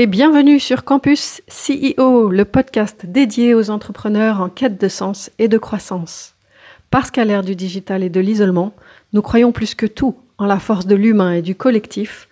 [0.00, 5.48] et bienvenue sur Campus CEO, le podcast dédié aux entrepreneurs en quête de sens et
[5.48, 6.36] de croissance.
[6.92, 8.74] Parce qu'à l'ère du digital et de l'isolement,
[9.12, 12.28] nous croyons plus que tout en la force de l'humain et du collectif.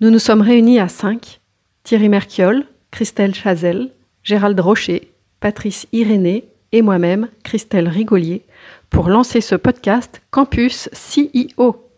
[0.00, 1.40] Nous nous sommes réunis à cinq
[1.84, 3.90] Thierry Merchiol, Christelle Chazel,
[4.22, 8.40] Gérald Rocher, Patrice Irénée et moi-même, Christelle Rigolier,
[8.88, 11.91] pour lancer ce podcast Campus CEO.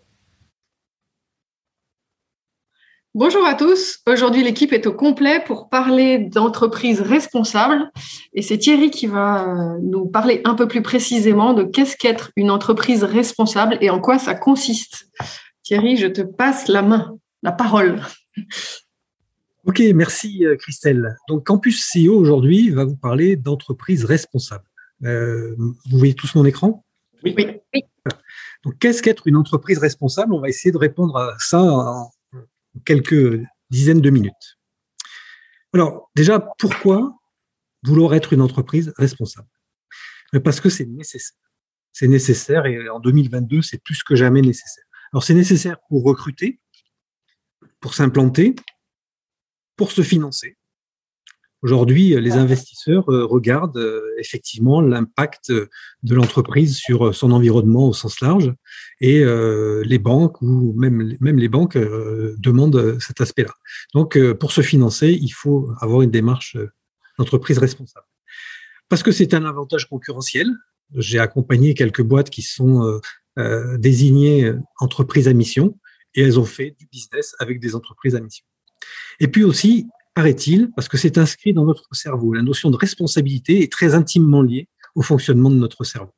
[3.16, 4.00] Bonjour à tous.
[4.09, 7.88] Aujourd'hui, l'équipe est au complet pour parler d'entreprise responsable.
[8.32, 12.32] Et c'est Thierry qui va euh, nous parler un peu plus précisément de qu'est-ce qu'être
[12.34, 15.06] une entreprise responsable et en quoi ça consiste.
[15.62, 18.02] Thierry, je te passe la main, la parole.
[19.64, 21.16] Ok, merci euh, Christelle.
[21.28, 24.64] Donc Campus CEO aujourd'hui va vous parler d'entreprise responsable.
[25.05, 26.84] Euh, vous voyez tous mon écran?
[27.22, 27.36] Oui.
[27.38, 27.84] oui.
[28.64, 30.34] Donc qu'est-ce qu'être une entreprise responsable?
[30.34, 32.10] On va essayer de répondre à ça en
[32.84, 34.58] quelques dizaines de minutes.
[35.72, 37.19] Alors déjà, pourquoi
[37.83, 39.48] vouloir être une entreprise responsable?
[40.42, 41.39] Parce que c'est nécessaire.
[41.92, 44.84] C'est nécessaire et en 2022, c'est plus que jamais nécessaire.
[45.12, 46.61] Alors c'est nécessaire pour recruter,
[47.81, 48.56] pour s'implanter,
[49.77, 50.56] pour se financer.
[51.64, 58.20] Aujourd'hui, les investisseurs euh, regardent euh, effectivement l'impact de l'entreprise sur son environnement au sens
[58.20, 58.52] large
[59.00, 63.54] et euh, les banques ou même, même les banques demandent cet aspect-là.
[63.94, 66.58] Donc, pour se financer, il faut avoir une démarche
[67.18, 68.06] d'entreprise responsable.
[68.90, 70.48] Parce que c'est un avantage concurrentiel.
[70.94, 73.00] J'ai accompagné quelques boîtes qui sont
[73.78, 75.78] désignées entreprises à mission
[76.14, 78.44] et elles ont fait du business avec des entreprises à mission.
[79.18, 82.32] Et puis aussi, paraît-il, parce que c'est inscrit dans notre cerveau.
[82.32, 86.12] La notion de responsabilité est très intimement liée au fonctionnement de notre cerveau.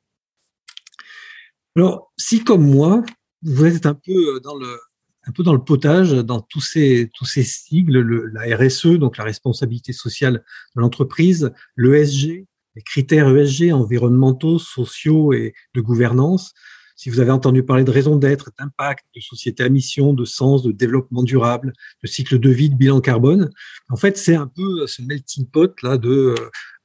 [1.75, 3.03] Alors, si comme moi,
[3.41, 4.79] vous êtes un peu dans le,
[5.27, 7.09] un peu dans le potage, dans tous ces
[7.43, 7.99] sigles,
[8.33, 10.43] la RSE, donc la responsabilité sociale
[10.75, 16.53] de l'entreprise, l'ESG, les critères ESG, environnementaux, sociaux et de gouvernance,
[16.97, 20.63] si vous avez entendu parler de raison d'être, d'impact, de société à mission, de sens,
[20.63, 21.71] de développement durable,
[22.01, 23.51] de cycle de vie, de bilan carbone,
[23.89, 26.33] en fait, c'est un peu ce melting pot là de,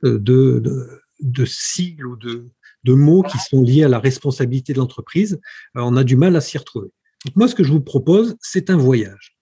[0.04, 2.50] euh, de, de, de sigles ou de,
[2.84, 5.40] de mots qui sont liés à la responsabilité de l'entreprise.
[5.76, 6.90] Euh, on a du mal à s'y retrouver.
[7.24, 9.38] Donc moi, ce que je vous propose, c'est un voyage.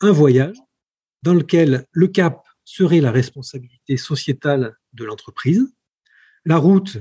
[0.00, 0.56] Un voyage
[1.22, 5.70] dans lequel le cap serait la responsabilité sociétale de l'entreprise,
[6.46, 6.98] la route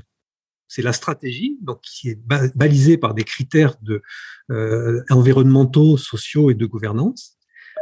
[0.68, 2.20] c'est la stratégie, donc qui est
[2.56, 4.02] balisée par des critères de,
[4.52, 7.38] euh, environnementaux, sociaux et de gouvernance,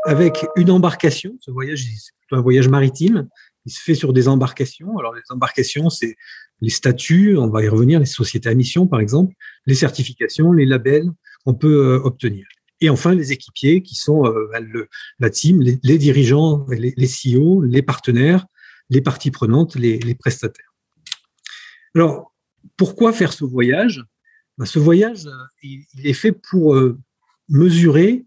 [0.06, 1.38] avec une embarcation.
[1.40, 3.28] Ce voyage, c'est plutôt un voyage maritime.
[3.66, 4.98] Il se fait sur des embarcations.
[4.98, 6.16] Alors les embarcations, c'est
[6.62, 9.34] les statuts, on va y revenir, les sociétés à mission par exemple,
[9.66, 11.10] les certifications, les labels
[11.46, 12.46] qu'on peut euh, obtenir.
[12.80, 14.50] Et enfin les équipiers qui sont euh,
[15.20, 18.46] la team, les, dirigeants, les, les, CEO, les partenaires,
[18.90, 20.74] les parties prenantes, les, les prestataires.
[21.96, 22.31] Alors
[22.78, 24.04] pourquoi faire ce voyage?
[24.58, 25.32] Ben, Ce voyage, euh,
[25.64, 26.98] il, est fait pour euh,
[27.50, 28.26] mesurer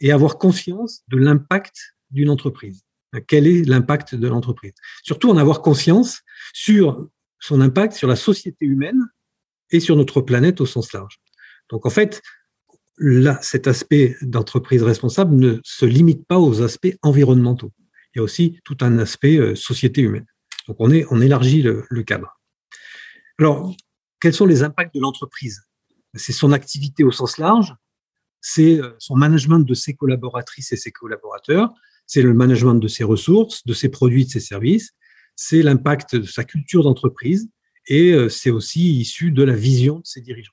[0.00, 2.84] et avoir conscience de l'impact d'une entreprise.
[3.12, 4.72] Ben, quel est l'impact de l'entreprise?
[5.02, 6.20] Surtout en avoir conscience
[6.52, 7.08] sur
[7.38, 9.00] son impact sur la société humaine
[9.70, 11.18] et sur notre planète au sens large.
[11.70, 12.20] Donc en fait,
[12.98, 17.72] là, cet aspect d'entreprise responsable ne se limite pas aux aspects environnementaux.
[18.14, 20.26] Il y a aussi tout un aspect euh, société humaine.
[20.68, 22.39] Donc on, on élargit le cadre.
[23.40, 23.74] Alors,
[24.20, 25.62] quels sont les impacts de l'entreprise?
[26.12, 27.74] C'est son activité au sens large,
[28.42, 31.72] c'est euh, son management de ses collaboratrices et ses collaborateurs,
[32.06, 34.90] c'est le management de ses ressources, de ses produits, de ses services,
[35.36, 37.48] c'est l'impact de sa culture d'entreprise
[37.86, 40.52] et euh, c'est aussi issu de la vision de ses dirigeants.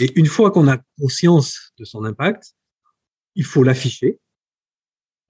[0.00, 2.56] Et une fois qu'on a conscience de son impact,
[3.36, 4.18] il faut l'afficher,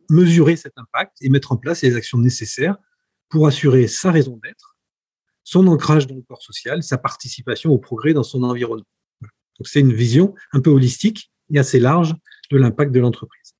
[0.08, 2.78] mesurer cet impact et mettre en place les actions nécessaires
[3.28, 4.69] pour assurer sa raison d'être
[5.50, 8.86] son ancrage dans le corps social, sa participation au progrès dans son environnement.
[9.20, 12.14] Donc c'est une vision un peu holistique et assez large
[12.52, 13.56] de l'impact de l'entreprise.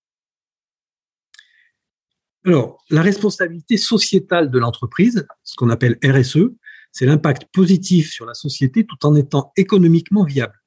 [2.44, 6.52] Alors, la responsabilité sociétale de l'entreprise, ce qu'on appelle RSE,
[6.92, 10.62] c'est l'impact positif sur la société tout en étant économiquement viable.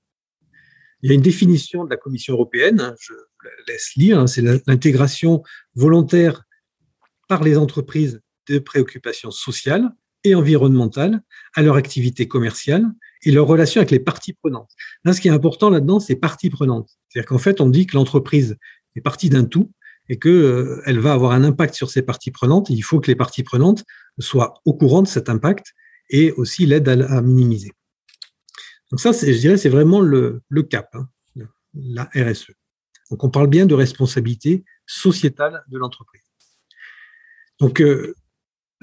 [1.04, 4.28] Il y a une définition de la Commission européenne, hein, je la laisse lire, hein,
[4.28, 5.42] c'est l'intégration
[5.74, 6.44] volontaire
[7.30, 9.90] par les entreprises de préoccupations sociales
[10.24, 11.22] et environnementales
[11.56, 12.86] à leur activité commerciale
[13.24, 14.72] et leur relation avec les parties prenantes.
[15.04, 16.90] Là, ce qui est important là-dedans, c'est parties prenantes.
[17.10, 18.58] C'est-à-dire qu'en fait, on dit que l'entreprise
[18.96, 19.72] est partie d'un tout
[20.10, 22.70] et que euh, va avoir un impact sur ces parties prenantes.
[22.70, 23.84] Il faut que les parties prenantes
[24.20, 25.74] soient au courant de cet impact
[26.10, 27.72] et aussi l'aident à, minimiser.
[28.92, 31.08] Donc ça, je dirais, c'est vraiment le, le cap, hein,
[31.74, 32.52] la RSE.
[33.10, 36.24] Donc on parle bien de responsabilité sociétale de l'entreprise.
[37.60, 38.14] Donc, euh,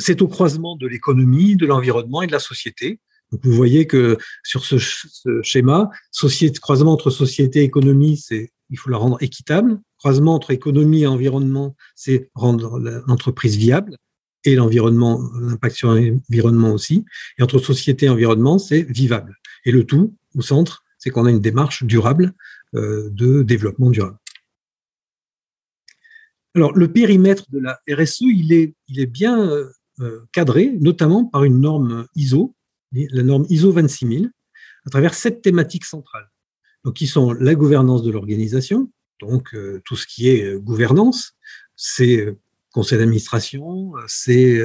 [0.00, 2.99] c'est au croisement de l'économie, de l'environnement et de la société.
[3.31, 4.79] Vous voyez que sur ce,
[5.43, 5.91] schéma,
[6.61, 9.81] croisement entre société et économie, c'est il faut la rendre équitable.
[9.99, 13.97] Croisement entre économie et environnement, c'est rendre l'entreprise viable
[14.44, 17.05] et l'environnement, l'impact sur l'environnement aussi.
[17.38, 19.37] Et entre société et environnement, c'est vivable.
[19.64, 22.32] Et le tout, au centre, c'est qu'on a une démarche durable
[22.75, 24.17] euh, de développement durable.
[26.55, 29.70] Alors, le périmètre de la RSE, il est, bien euh,
[30.32, 32.55] cadré, notamment par une norme ISO,
[32.93, 34.31] la norme ISO 26000,
[34.87, 36.31] à travers sept thématiques centrales.
[36.85, 39.55] Donc, qui sont la gouvernance de l'organisation, donc
[39.85, 41.35] tout ce qui est gouvernance,
[41.76, 42.35] c'est
[42.73, 44.58] conseil d'administration, c'est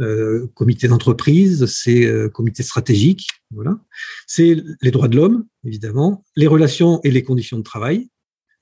[0.00, 3.78] euh, comité d'entreprise, c'est euh, comité stratégique, voilà.
[4.26, 8.10] C'est les droits de l'homme, évidemment, les relations et les conditions de travail.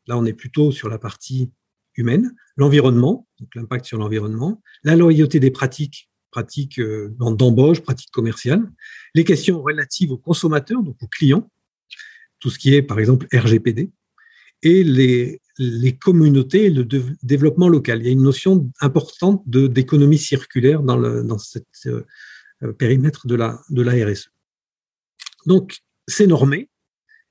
[0.06, 1.51] Là, on est plutôt sur la partie
[1.96, 8.70] humaine, l'environnement, donc l'impact sur l'environnement, la loyauté des pratiques, pratiques euh, d'embauche, pratiques commerciales,
[9.14, 11.50] les questions relatives aux consommateurs, donc aux clients,
[12.41, 13.93] tout ce qui est par exemple RGPD,
[14.62, 16.85] et les, les communautés et le
[17.23, 18.00] développement local.
[18.00, 23.35] Il y a une notion importante d'économie circulaire dans, le, dans cette euh, périmètre de
[23.35, 24.31] la, de la RSE.
[25.46, 26.70] Donc, c'est normé.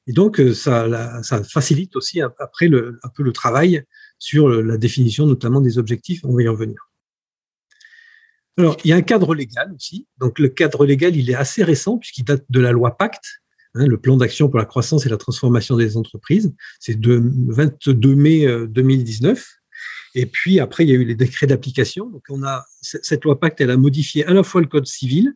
[0.07, 3.83] Et donc, euh, ça, ça facilite aussi après le, un peu le travail
[4.23, 6.21] sur la définition notamment des objectifs.
[6.23, 6.89] On va y revenir.
[8.57, 10.07] Alors, il y a un cadre légal aussi.
[10.19, 13.43] Donc, le cadre légal, il est assez récent puisqu'il date de la loi Pacte
[13.75, 18.15] Hein, le plan d'action pour la croissance et la transformation des entreprises, c'est de 22
[18.15, 19.39] mai 2019.
[19.39, 19.41] Euh,
[20.15, 22.07] et puis après, il y a eu les décrets d'application.
[22.07, 22.23] Donc
[22.81, 25.33] cette loi Pacte, elle a modifié à la fois le code civil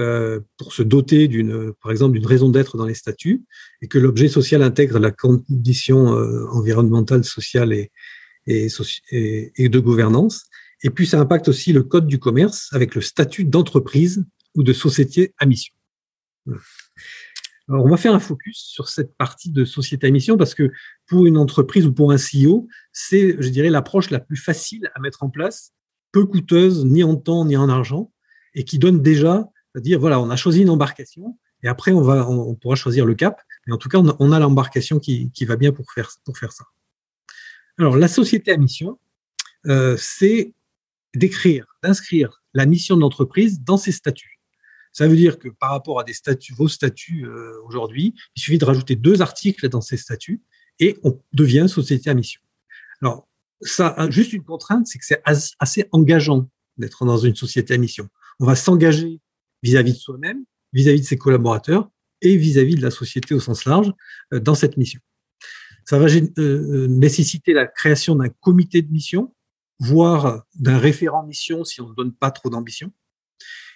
[0.00, 3.44] euh, pour se doter d'une, par exemple, d'une raison d'être dans les statuts,
[3.82, 7.90] et que l'objet social intègre la condition euh, environnementale, sociale et,
[8.46, 8.68] et,
[9.56, 10.46] et, de gouvernance.
[10.82, 14.24] Et puis ça impacte aussi le code du commerce avec le statut d'entreprise
[14.54, 15.74] ou de société à mission.
[17.68, 20.72] Alors, on va faire un focus sur cette partie de société à mission parce que
[21.06, 25.00] pour une entreprise ou pour un CEO, c'est, je dirais, l'approche la plus facile à
[25.00, 25.72] mettre en place,
[26.10, 28.10] peu coûteuse ni en temps ni en argent,
[28.54, 32.02] et qui donne déjà, à dire voilà, on a choisi une embarcation et après on
[32.02, 33.40] va, on, pourra choisir le cap.
[33.66, 36.64] Mais en tout cas, on a, l'embarcation qui, va bien pour faire pour faire ça.
[37.78, 38.98] Alors, la société à mission,
[39.66, 40.54] euh, c'est
[41.14, 44.40] d'écrire, d'inscrire la mission de l'entreprise dans ses statuts.
[44.92, 48.58] Ça veut dire que par rapport à des statuts, vos statuts euh, aujourd'hui, il suffit
[48.58, 50.42] de rajouter deux articles dans ces statuts
[50.78, 52.40] et on devient société à mission.
[53.00, 53.28] Alors,
[53.60, 55.22] ça, juste une contrainte, c'est que c'est
[55.58, 58.08] assez engageant d'être dans une société à mission.
[58.40, 59.20] On va s'engager
[59.62, 61.90] vis-à-vis de soi-même, vis-à-vis de ses collaborateurs
[62.22, 63.92] et vis-à-vis de la société au sens large
[64.32, 65.00] euh, dans cette mission.
[65.84, 69.34] Ça va euh, nécessiter la création d'un comité de mission,
[69.78, 72.92] voire d'un référent mission si on ne donne pas trop d'ambition.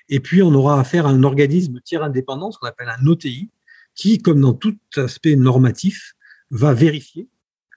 [0.09, 3.51] Et puis, on aura affaire à un organisme tiers indépendant, ce qu'on appelle un OTI,
[3.95, 6.15] qui, comme dans tout aspect normatif,
[6.51, 7.29] va vérifier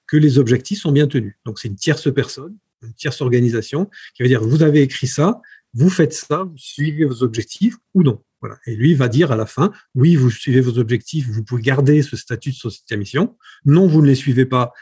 [0.07, 1.35] que les objectifs sont bien tenus.
[1.45, 5.41] Donc, c'est une tierce personne, une tierce organisation, qui va dire, vous avez écrit ça,
[5.73, 8.23] vous faites ça, vous suivez vos objectifs ou non.
[8.41, 8.59] Voilà.
[8.67, 12.01] Et lui va dire à la fin, oui, vous suivez vos objectifs, vous pouvez garder
[12.01, 13.37] ce statut de société à mission.
[13.65, 14.73] Non, vous ne les suivez pas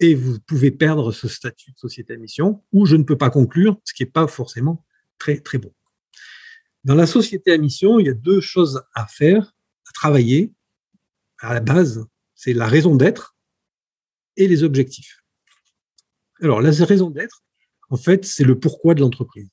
[0.00, 3.30] et vous pouvez perdre ce statut de société à mission ou je ne peux pas
[3.30, 4.84] conclure, ce qui n'est pas forcément
[5.18, 5.72] très, très bon.
[6.84, 9.54] Dans la société à mission, il y a deux choses à faire,
[9.88, 10.52] à travailler.
[11.38, 13.36] À la base, c'est la raison d'être
[14.36, 15.22] et les objectifs.
[16.40, 17.42] Alors, la raison d'être,
[17.90, 19.48] en fait, c'est le pourquoi de l'entreprise.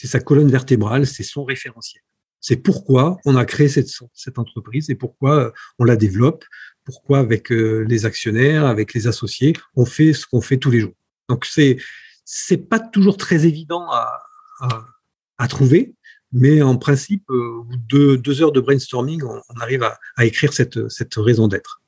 [0.00, 2.04] C'est sa colonne vertébrale, c'est son référentiel.
[2.40, 6.44] C'est pourquoi on a créé cette, entreprise et pourquoi on la développe,
[6.84, 10.78] pourquoi avec euh, les actionnaires, avec les associés, on fait ce qu'on fait tous les
[10.78, 10.94] jours.
[11.28, 11.78] Donc c'est
[12.24, 15.96] c'est pas toujours très évident à, trouver,
[16.30, 20.78] mais en principe, euh, deux, deux heures de brainstorming, on, arrive à, écrire cette,
[21.16, 21.82] raison d'être.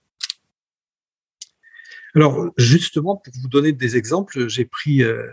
[2.17, 5.29] Alors, justement, pour vous donner des exemples, j'ai pris, euh,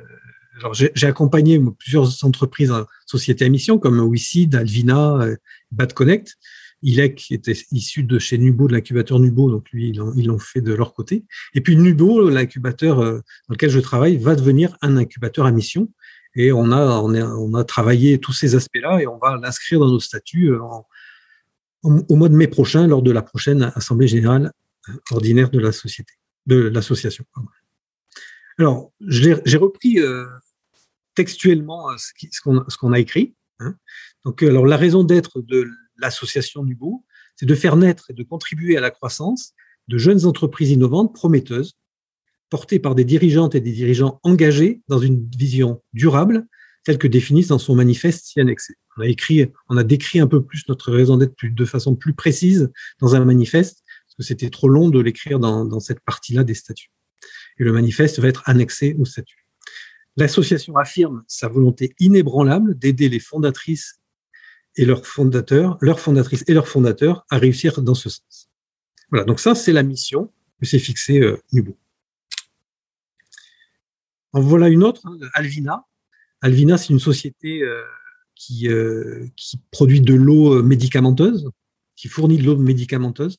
[0.57, 5.35] alors j'ai accompagné plusieurs entreprises en société à mission comme WeSeed, Alvina, euh,
[5.71, 6.37] Bad Connect.
[6.83, 10.73] ILEC était issu de chez Nubo, de l'incubateur Nubo, donc lui, ils l'ont fait de
[10.73, 11.25] leur côté.
[11.55, 15.89] Et puis Nubo, l'incubateur dans lequel je travaille, va devenir un incubateur à mission
[16.37, 19.99] et on a, on, a travaillé tous ces aspects-là et on va l'inscrire dans nos
[19.99, 20.59] statuts euh,
[21.83, 24.51] au mois de mai prochain lors de la prochaine assemblée générale
[24.87, 26.13] euh, ordinaire de la société,
[26.45, 27.25] de l'association.
[28.59, 30.25] Alors, j'ai repris euh,
[31.17, 33.35] textuellement ce qu'on a écrit.
[33.59, 33.75] Hein.
[34.23, 37.03] Donc, alors la raison d'être de l'association Nubo,
[37.35, 39.53] c'est de faire naître et de contribuer à la croissance
[39.87, 41.75] de jeunes entreprises innovantes, prometteuses,
[42.51, 46.45] portée par des dirigeantes et des dirigeants engagés dans une vision durable
[46.83, 48.75] tel que défini dans son manifeste si annexé.
[48.95, 52.13] On a écrit, on a décrit un peu plus notre raison d'être de façon plus
[52.13, 52.71] précise
[53.01, 56.53] dans un manifeste, parce que c'était trop long de l'écrire dans, dans cette partie-là des
[56.53, 56.91] statuts.
[57.57, 59.46] Et le manifeste va être annexé au statut.
[60.17, 64.01] L'association affirme sa volonté inébranlable d'aider les fondatrices
[64.75, 68.49] et leurs fondateurs, leurs fondatrices et leurs fondateurs à réussir dans ce sens.
[69.11, 71.77] Voilà, donc ça, c'est la mission que s'est fixée euh, Nubo.
[74.33, 75.85] En voilà une autre, hein, Alvina.
[76.41, 77.83] Alvina, c'est une société euh,
[78.33, 81.49] qui, euh, qui produit de l'eau médicamenteuse,
[81.95, 83.37] qui fournit de l'eau médicamenteuse.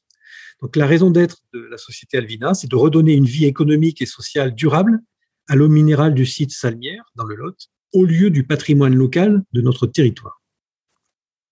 [0.63, 4.07] Donc la raison d'être de la société Alvina, c'est de redonner une vie économique et
[4.07, 5.01] sociale durable
[5.49, 9.61] à l'eau minérale du site Salmière, dans le Lot, au lieu du patrimoine local de
[9.61, 10.43] notre territoire.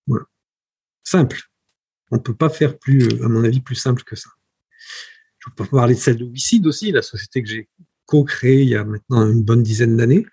[0.07, 0.27] Voilà.
[1.03, 1.41] Simple.
[2.11, 4.31] On ne peut pas faire plus, à mon avis, plus simple que ça.
[5.39, 7.69] Je peux parler de celle de Wicid aussi, la société que j'ai
[8.05, 10.27] co-créée il y a maintenant une bonne dizaine d'années.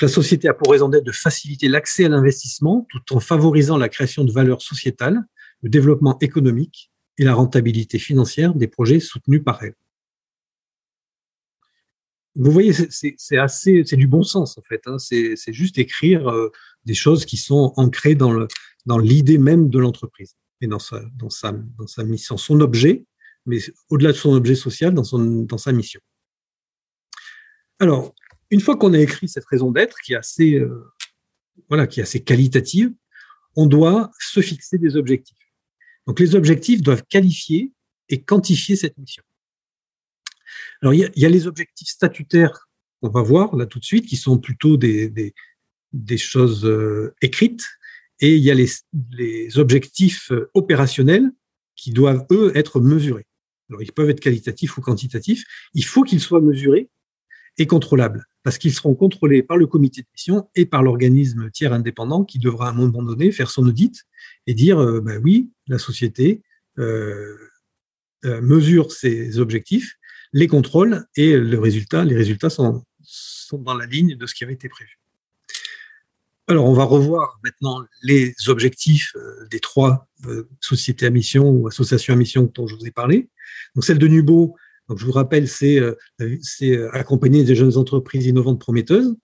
[0.00, 3.88] La société a pour raison d'être de faciliter l'accès à l'investissement tout en favorisant la
[3.88, 5.22] création de valeurs sociétales,
[5.62, 9.74] le développement économique et la rentabilité financière des projets soutenus par elle.
[12.38, 14.80] Vous voyez, c'est assez, c'est du bon sens en fait.
[14.86, 14.98] Hein.
[14.98, 16.50] C'est juste écrire euh,
[16.84, 22.60] des choses qui sont ancrées dans l'idée même de l'entreprise et dans sa mission, son
[22.60, 23.04] objet,
[23.44, 23.58] mais
[23.90, 26.00] au-delà de son objet social, dans sa mission.
[27.80, 28.14] Alors,
[28.50, 30.92] une fois qu'on a écrit cette raison d'être, qui est assez euh,
[31.68, 32.92] voilà, qui est assez qualitative,
[33.56, 35.36] on doit se fixer des objectifs.
[36.06, 37.72] Donc, les objectifs doivent qualifier
[38.08, 39.22] et quantifier cette mission.
[40.82, 42.68] Alors, il y, a, les objectifs statutaires
[43.00, 45.34] qu'on va voir là tout de suite, qui sont plutôt des,
[46.16, 47.64] choses euh, écrites,
[48.20, 51.30] et il y a les, objectifs euh, opérationnels
[51.76, 53.26] qui doivent, eux, être mesurés.
[53.70, 55.44] Alors, ils peuvent être qualitatifs ou quantitatifs.
[55.74, 56.88] Il faut qu'ils soient mesurés
[57.58, 61.72] et contrôlables, parce qu'ils seront contrôlés par le comité de mission et par l'organisme tiers
[61.72, 64.04] indépendant qui devra à un moment donné faire son audit
[64.46, 66.42] et dire, euh, ben oui, la société
[68.24, 69.98] mesure ses objectifs
[70.32, 74.44] les contrôles et le résultat, les résultats sont, sont dans la ligne de ce qui
[74.44, 74.98] avait été prévu.
[76.50, 81.68] Alors, on va revoir maintenant les objectifs euh, des trois euh, sociétés à mission ou
[81.68, 83.28] associations à mission dont je vous ai parlé.
[83.74, 84.56] Donc, celle de Nubo,
[84.88, 89.14] donc je vous rappelle, c'est euh, accompagner des jeunes entreprises innovantes prometteuses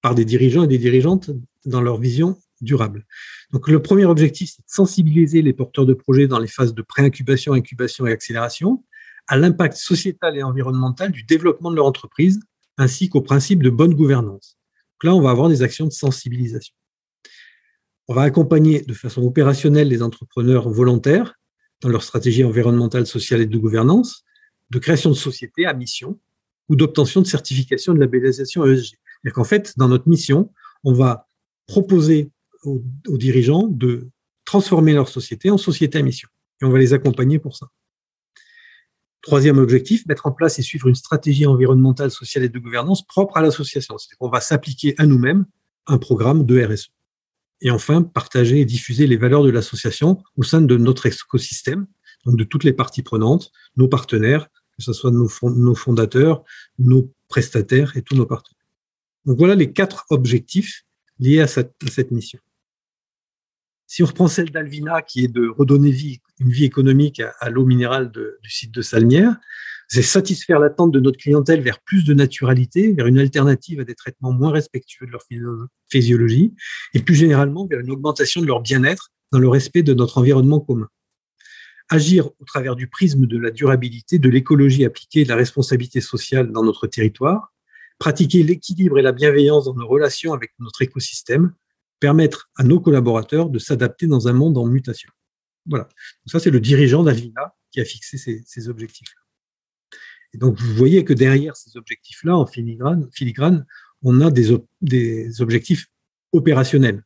[0.00, 1.30] par des dirigeants et des dirigeantes
[1.66, 3.04] dans leur vision durable.
[3.52, 6.80] Donc, le premier objectif, c'est de sensibiliser les porteurs de projets dans les phases de
[6.80, 8.82] pré-incubation, incubation et accélération
[9.28, 12.40] à l'impact sociétal et environnemental du développement de leur entreprise,
[12.76, 14.58] ainsi qu'au principe de bonne gouvernance.
[15.04, 16.74] Là, on va avoir des actions de sensibilisation.
[18.08, 21.34] On va accompagner de façon opérationnelle les entrepreneurs volontaires
[21.82, 24.24] dans leur stratégie environnementale, sociale et de gouvernance,
[24.70, 26.18] de création de sociétés à mission
[26.70, 28.92] ou d'obtention de certification de labellisation ESG.
[28.92, 30.50] C'est-à-dire qu'en fait, dans notre mission,
[30.84, 31.28] on va
[31.66, 32.30] proposer
[32.64, 34.08] aux dirigeants de
[34.46, 36.30] transformer leur société en société à mission.
[36.62, 37.68] Et on va les accompagner pour ça.
[39.24, 43.38] Troisième objectif, mettre en place et suivre une stratégie environnementale, sociale et de gouvernance propre
[43.38, 43.96] à l'association.
[43.96, 45.46] C'est-à-dire qu'on va s'appliquer à nous-mêmes
[45.86, 46.90] un programme de RSE.
[47.62, 51.86] Et enfin, partager et diffuser les valeurs de l'association au sein de notre écosystème,
[52.26, 55.26] donc de toutes les parties prenantes, nos partenaires, que ce soit nos,
[55.74, 56.44] fondateurs,
[56.78, 58.60] nos prestataires et tous nos partenaires.
[59.24, 60.84] Donc voilà les quatre objectifs
[61.18, 62.40] liés à cette mission.
[63.86, 67.64] Si on reprend celle d'Alvina, qui est de redonner vie, une vie économique à, l'eau
[67.64, 69.36] minérale du site de Salmière,
[69.88, 73.94] c'est satisfaire l'attente de notre clientèle vers plus de naturalité, vers une alternative à des
[73.94, 75.22] traitements moins respectueux de leur
[75.90, 76.54] physiologie,
[76.94, 80.60] et plus généralement vers une augmentation de leur bien-être dans le respect de notre environnement
[80.60, 80.88] commun.
[81.90, 86.50] Agir au travers du prisme de la durabilité, de l'écologie appliquée de la responsabilité sociale
[86.50, 87.52] dans notre territoire,
[87.98, 91.52] pratiquer l'équilibre et la bienveillance dans nos relations avec notre écosystème,
[92.00, 95.10] permettre à nos collaborateurs de s'adapter dans un monde en mutation.
[95.66, 95.84] Voilà.
[95.84, 99.14] Donc ça, c'est le dirigeant d'Alvina qui a fixé ces, objectifs.
[100.32, 103.66] Et donc, vous voyez que derrière ces objectifs-là, en filigrane,
[104.02, 105.86] on a des, objectifs
[106.32, 107.02] opérationnels.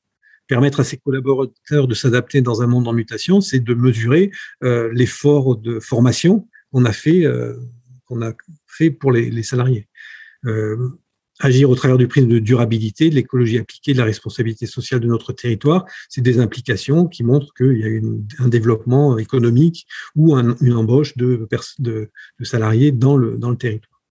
[0.47, 4.31] Permettre à ses collaborateurs de s'adapter dans un monde en mutation, c'est de mesurer
[4.65, 7.55] euh, l'effort de formation qu'on a fait, euh,
[8.99, 9.89] pour les, les salariés.
[10.47, 10.99] Euh,
[11.41, 15.07] agir au travers du prisme de durabilité, de l'écologie appliquée, de la responsabilité sociale de
[15.07, 20.73] notre territoire, c'est des implications qui montrent qu'il y a un développement économique ou une
[20.73, 21.49] embauche de,
[22.43, 24.03] salariés dans le, territoire.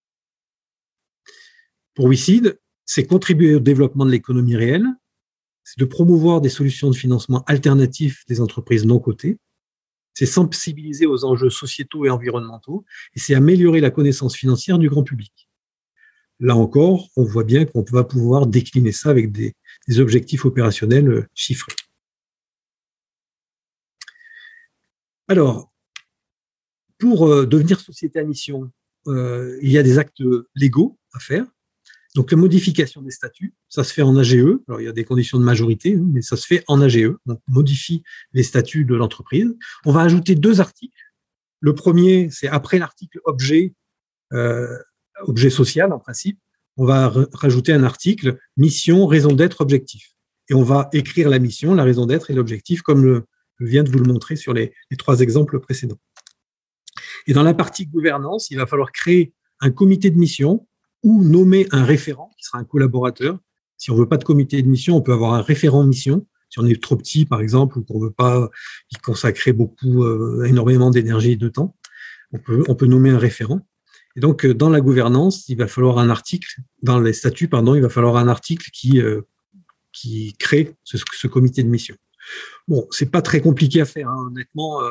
[1.93, 4.85] Pour WICID, c'est contribuer au développement de l'économie réelle,
[5.63, 9.37] c'est de promouvoir des solutions de financement alternatifs des entreprises non cotées,
[10.13, 15.03] c'est sensibiliser aux enjeux sociétaux et environnementaux, et c'est améliorer la connaissance financière du grand
[15.03, 15.46] public.
[16.39, 19.55] Là encore, on voit bien qu'on va pouvoir décliner ça avec des,
[19.99, 21.73] objectifs opérationnels chiffrés.
[25.29, 25.71] Alors,
[26.97, 28.69] pour devenir société à mission,
[29.05, 30.21] il y a des actes
[30.55, 31.45] légaux à faire.
[32.17, 34.57] Donc, la modification des statuts, ça se fait en AGE.
[34.67, 37.11] Alors, il y a des conditions de majorité, hein, mais ça se fait en AGE.
[37.27, 38.01] Donc, on modifie
[38.33, 39.55] les statuts de l'entreprise.
[39.85, 40.97] On va ajouter deux articles.
[41.59, 43.75] Le premier, c'est après l'article objet,
[44.33, 44.79] euh,
[45.25, 46.39] objet social en principe.
[46.77, 50.13] On va rajouter un article mission, raison d'être, objectif.
[50.49, 53.23] Et on va écrire la mission, la raison d'être et l'objectif, comme
[53.59, 55.99] je viens de vous le montrer sur les, trois exemples précédents.
[57.25, 60.67] Et dans la partie gouvernance, il va falloir créer un comité de mission
[61.03, 63.39] ou nommer un référent qui sera un collaborateur.
[63.77, 66.25] Si on veut pas de comité de mission, on peut avoir un référent mission.
[66.49, 68.49] Si on est trop petit, par exemple, ou qu'on veut pas
[68.91, 71.75] y consacrer beaucoup, euh, énormément d'énergie et de temps,
[72.31, 73.61] on peut nommer un référent.
[74.17, 77.75] Et donc, euh, dans la gouvernance, il va falloir un article, dans les statuts, pardon,
[77.75, 79.21] il va falloir un article qui, euh,
[80.37, 81.95] crée ce, comité de mission.
[82.67, 84.25] Bon, c'est pas très compliqué à faire, hein.
[84.27, 84.81] honnêtement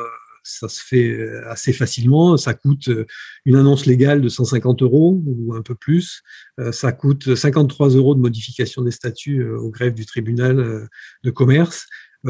[0.47, 2.37] ça se fait euh, assez facilement.
[2.37, 3.05] Ça coûte euh,
[3.45, 6.23] une annonce légale de 150 euros ou un peu plus.
[6.59, 10.87] Euh, ça coûte 53 euros de modification des statuts au greffe du tribunal
[11.23, 11.87] de commerce.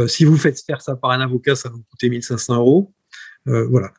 [0.08, 2.94] Si vous faites faire ça par un avocat, ça va vous coûter 1500 euros.
[3.46, 3.94] Voilà.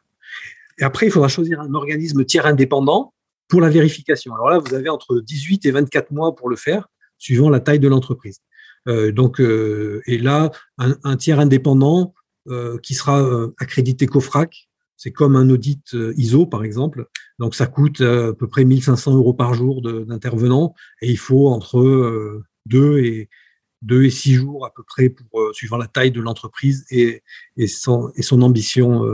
[0.78, 3.12] Et après, il faudra choisir un organisme tiers indépendant
[3.49, 4.35] pour la vérification.
[4.35, 7.80] Alors là, vous avez entre 18 et 24 mois pour le faire, suivant la taille
[7.80, 8.40] de l'entreprise.
[8.87, 12.14] donc, et là, un, tiers indépendant,
[12.50, 14.70] euh, qui sera euh, accrédité COFRAC.
[14.97, 17.06] C'est comme un audit euh, ISO, par exemple.
[17.38, 22.42] Donc, ça coûte à peu près 1500 euros par jour d'intervenants et il faut entre
[22.64, 23.28] deux et
[23.82, 27.23] deux et six jours à peu près pour suivant la taille de l'entreprise et,
[27.56, 29.04] et, son, et son ambition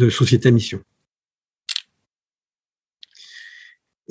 [0.00, 0.82] de société à mission.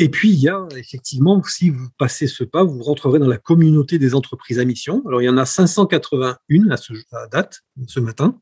[0.02, 3.38] Et puis, il y a effectivement, si vous passez ce pas, vous rentrerez dans la
[3.38, 5.04] communauté des entreprises à mission.
[5.06, 8.40] Alors, il y en a 581 à, ce, à date, ce matin.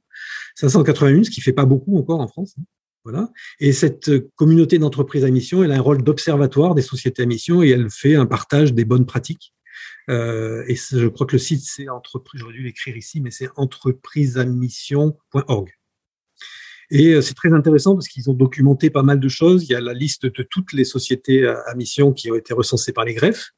[0.56, 2.54] 581, ce qui fait pas beaucoup encore en France.
[2.60, 2.64] Hein.
[3.04, 3.32] Voilà.
[3.60, 7.64] Et cette communauté d'entreprises à mission, elle a un rôle d'observatoire des sociétés à mission
[7.64, 9.56] et elle fait un partage des bonnes pratiques.
[10.10, 13.50] Euh, et je crois que le site, c'est entreprise, j'aurais dû l'écrire ici, mais c'est
[13.56, 15.77] entrepriseamission.org.
[16.90, 19.64] Et euh, c'est très intéressant parce qu'ils ont documenté pas mal de choses.
[19.64, 22.94] Il y a la liste de toutes les sociétés à mission qui ont été recensées
[22.94, 23.52] par les greffes.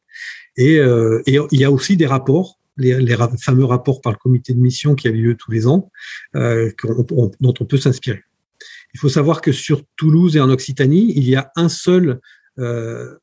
[0.58, 4.18] Et, euh, et il y a aussi des rapports, les, les, fameux rapports par le
[4.18, 5.92] comité de mission qui a lieu tous les ans,
[6.36, 6.72] euh,
[7.40, 8.24] dont on peut s'inspirer.
[8.94, 12.20] Il faut savoir que sur Toulouse et en Occitanie, il y a un seul,
[12.58, 13.16] euh,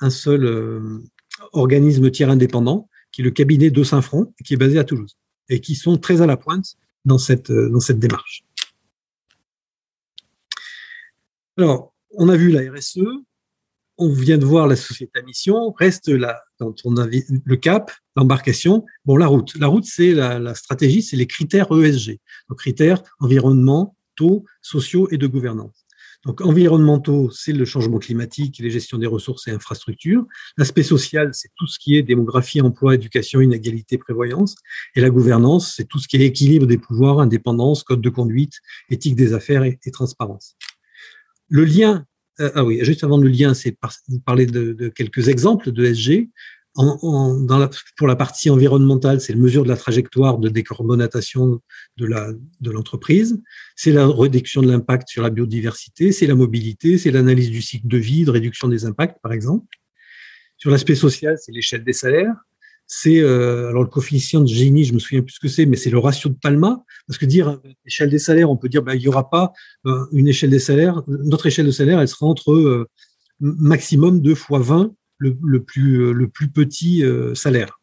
[0.00, 0.98] un seul euh,
[1.52, 5.16] organisme tiers indépendant, qui est le cabinet de Saint-Front, qui est basé à Toulouse,
[5.48, 8.42] et qui sont très à la pointe dans cette, dans cette démarche.
[11.58, 13.00] Alors, on a vu la RSE,
[13.98, 17.90] on vient de voir la société à mission, reste là, quand on a le cap,
[18.16, 19.54] l'embarcation, bon, la route.
[19.56, 25.26] La route, c'est la, stratégie, c'est les critères ESG, donc critères environnementaux, sociaux et de
[25.26, 25.84] gouvernance.
[26.24, 30.24] Donc, environnementaux, c'est le changement climatique, les gestions des ressources et infrastructures.
[30.56, 34.54] L'aspect social, c'est tout ce qui est démographie, emploi, éducation, inégalité, prévoyance.
[34.94, 38.54] Et la gouvernance, c'est tout ce qui est équilibre des pouvoirs, indépendance, code de conduite,
[38.88, 40.56] éthique des affaires et transparence.
[41.52, 42.06] Le lien,
[42.40, 43.76] euh, ah oui, juste avant le lien, c'est
[44.08, 46.30] vous parler de, quelques exemples de SG.
[46.74, 51.60] Pour la partie environnementale, c'est la mesure de la trajectoire de décarbonatation
[51.98, 53.38] de l'entreprise,
[53.76, 57.86] c'est la réduction de l'impact sur la biodiversité, c'est la mobilité, c'est l'analyse du cycle
[57.86, 59.66] de vie, de réduction des impacts, par exemple.
[60.56, 62.34] Sur l'aspect social, c'est l'échelle des salaires,
[62.94, 65.78] c'est euh, alors le coefficient de Gini, je me souviens plus ce que c'est, mais
[65.78, 66.84] c'est le ratio de Palma.
[67.06, 69.54] Parce que dire euh, échelle des salaires, on peut dire bah, il y aura pas
[69.86, 71.02] euh, une échelle des salaires.
[71.08, 72.86] Notre échelle de salaire, elle sera entre
[73.40, 77.02] maximum 2 fois 20 le, plus le plus petit
[77.34, 77.80] salaire.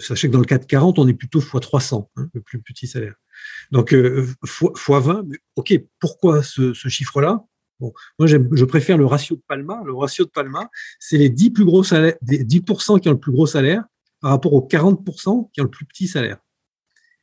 [0.00, 3.16] sachez que dans le 440, on est plutôt fois 300, hein, le plus petit salaire.
[3.70, 3.94] Donc
[4.46, 7.44] fois, fois 20, mais ok, pourquoi ce chiffre-là?
[7.80, 9.82] Bon, moi, je préfère le ratio de Palma.
[9.84, 13.32] Le ratio de Palma, c'est les 10 plus gros salaires, 10% qui ont le plus
[13.32, 13.84] gros salaire
[14.20, 16.38] par rapport aux 40% qui ont le plus petit salaire.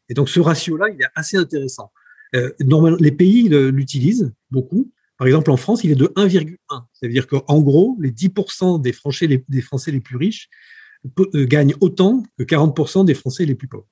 [0.09, 1.91] Et donc, ce ratio-là, il est assez intéressant.
[2.35, 4.91] Euh, normalement, les pays l'utilisent beaucoup.
[5.17, 6.57] Par exemple, en France, il est de 1,1.
[6.93, 10.49] C'est-à-dire qu'en gros, les 10% des Français les, des Français les plus riches
[11.19, 13.87] euh, gagnent autant que 40% des Français les plus pauvres.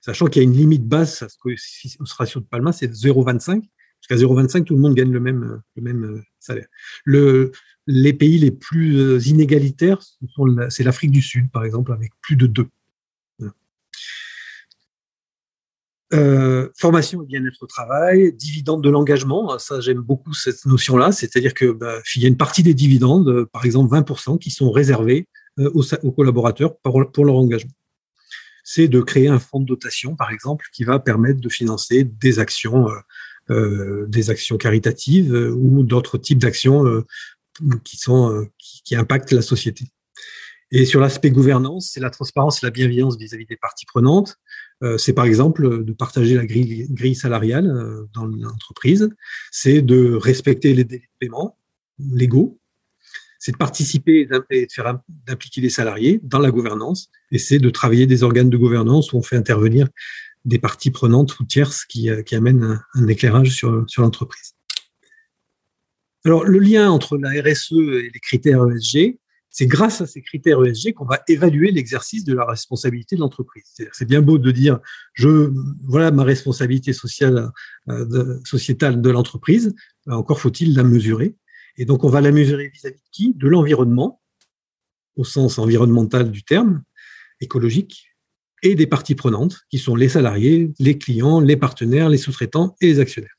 [0.00, 3.62] Sachant qu'il y a une limite basse à ce ratio de Palma, c'est 0,25.
[4.08, 6.66] Parce qu'à 0,25, tout le monde gagne le même, euh, salaire.
[7.04, 7.52] Le,
[7.86, 10.02] les pays les plus euh, inégalitaires,
[10.68, 12.66] c'est l'Afrique du Sud, par exemple, avec plus de 2.
[16.12, 21.54] Euh, formation et bien-être au travail, dividendes de l'engagement, ça j'aime beaucoup cette notion-là, c'est-à-dire
[21.54, 25.26] que bah, il y a une partie des dividendes, par exemple 20%, qui sont réservés
[25.58, 27.72] aux, collaborateurs pour leur engagement
[28.64, 32.38] c'est de créer un fonds de dotation, par exemple, qui va permettre de financer des
[32.38, 33.00] actions, euh, euh
[33.48, 37.04] des actions caritatives euh, ou d'autres types d'actions euh,
[37.84, 39.84] qui sont qui, impactent la société.
[40.70, 44.38] Et sur l'aspect gouvernance, c'est la transparence et la bienveillance vis-à-vis des parties prenantes.
[44.98, 47.72] c'est par exemple de partager la grille, salariale
[48.12, 49.08] dans l'entreprise.
[49.52, 51.56] C'est de respecter les délais de paiement
[52.00, 52.58] légaux
[53.44, 54.28] c'est de participer et
[55.26, 59.18] d'impliquer les salariés dans la gouvernance, et c'est de travailler des organes de gouvernance où
[59.18, 59.86] on fait intervenir
[60.44, 64.54] des parties prenantes ou tierces qui, euh, amènent un, éclairage sur, l'entreprise.
[66.24, 69.18] Alors, le lien entre la RSE et les critères ESG,
[69.50, 73.64] c'est grâce à ces critères ESG qu'on va évaluer l'exercice de la responsabilité de l'entreprise.
[73.92, 74.80] C'est bien beau de dire,
[75.12, 75.52] je,
[75.82, 77.52] voilà ma responsabilité sociale,
[77.88, 79.74] euh, sociétale de l'entreprise.
[80.06, 81.36] Encore faut-il la mesurer.
[81.76, 83.34] Et donc, on va la mesurer vis-à-vis de qui?
[83.34, 84.20] De l'environnement,
[85.16, 86.82] au sens environnemental du terme,
[87.40, 88.13] écologique,
[88.64, 92.86] et des parties prenantes, qui sont les salariés, les clients, les partenaires, les sous-traitants et
[92.86, 93.36] les actionnaires.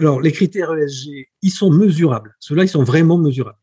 [0.00, 2.36] Alors, les critères ESG, ils sont mesurables.
[2.40, 3.58] Ceux-là, ils sont vraiment mesurables.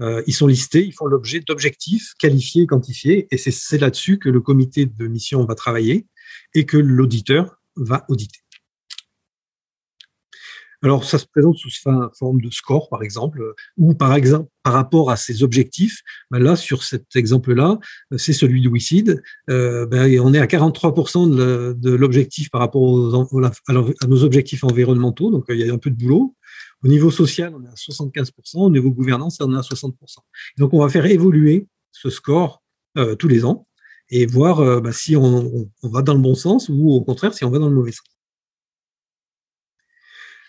[0.00, 4.40] Euh, ils sont listés, ils font l'objet d'objectifs qualifiés, quantifiés, et c'est là-dessus que le
[4.40, 6.06] comité de mission va travailler
[6.54, 8.40] et que l'auditeur va auditer.
[10.82, 11.68] Alors, ça se présente sous
[12.18, 16.00] forme de score, par exemple, ou par exemple, par rapport à ses objectifs.
[16.30, 17.78] Ben là, sur cet exemple-là,
[18.16, 19.22] c'est celui de WICID.
[19.50, 25.30] Euh, ben, on est à 43% de l'objectif par rapport aux, à, nos objectifs environnementaux,
[25.30, 26.34] donc il y a un peu de boulot.
[26.82, 28.30] Au niveau social, on est à 75%.
[28.54, 29.92] Au niveau gouvernance, on est à 60%.
[30.56, 32.62] Donc, on va faire évoluer ce score
[32.96, 33.66] euh, tous les ans
[34.08, 37.44] et voir euh, ben, si on va dans le bon sens ou au contraire si
[37.44, 38.19] on va dans le mauvais sens.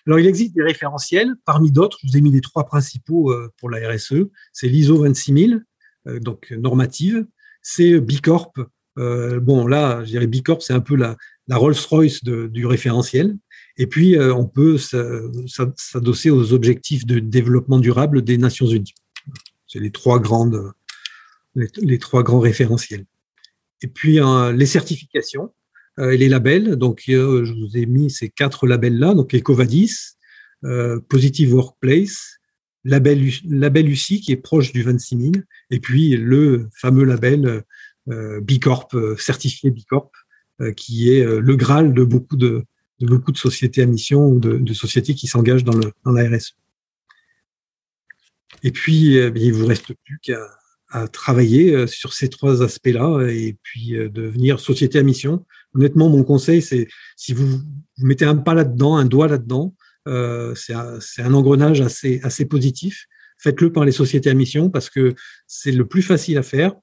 [0.08, 1.36] Alors, il existe des référentiels.
[1.46, 4.26] Parmi d'autres, je vous ai mis les trois principaux euh, pour la RSE.
[4.52, 5.64] C'est l'ISO 26000,
[6.08, 7.26] euh, donc normative.
[7.62, 8.54] C'est Bicorp.
[8.98, 11.18] Euh, bon, là, je dirais Bicorp, c'est un peu la,
[11.50, 13.38] Rolls-Royce du référentiel.
[13.78, 18.94] Et puis, on peut s'adosser aux objectifs de développement durable des Nations Unies.
[19.68, 20.72] C'est les trois grandes,
[21.56, 23.06] les, trois grands référentiels.
[23.82, 24.20] Et puis,
[24.54, 25.52] les certifications.
[25.99, 26.77] Euh, les labels.
[26.77, 29.13] Donc, euh, je vous ai mis ces quatre labels-là.
[29.13, 30.15] Donc, Ecovadis,
[30.63, 32.38] euh, Positive Workplace,
[32.86, 37.63] label, UCI qui est proche du 26000, et puis le fameux label
[38.41, 40.12] Bicorp, certifié Bicorp,
[40.75, 42.65] qui est le Graal de beaucoup de,
[43.36, 45.77] sociétés à mission ou de, sociétés qui s'engagent dans,
[46.12, 46.56] la RSE.
[48.63, 50.39] Et puis, il vous reste plus qu'à
[51.13, 56.88] travailler sur ces trois aspects-là et puis devenir société à mission honnêtement, mon conseil, c'est
[57.15, 59.75] si vous, vous mettez un pas là-dedans, un doigt là-dedans,
[60.07, 63.07] euh, c'est un, engrenage assez, assez positif.
[63.38, 65.15] Faites-le par les sociétés à mission parce que
[65.47, 66.73] c'est le plus facile à faire.